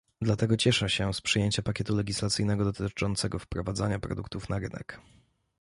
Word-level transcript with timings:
Dlatego 0.21 0.57
cieszę 0.57 0.89
się 0.89 1.13
z 1.13 1.21
przyjęcia 1.21 1.61
pakietu 1.61 1.95
legislacyjnego 1.95 2.63
dotyczącego 2.65 3.39
wprowadzania 3.39 3.99
produktów 3.99 4.49
na 4.49 4.59
rynek 4.59 4.99